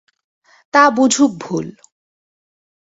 [0.73, 1.67] তা বুঝুক ভুল।